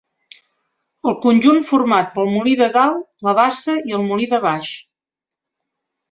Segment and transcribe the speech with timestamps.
[1.09, 4.71] El conjunt format pel molí de Dalt, la bassa i el molí de Baix.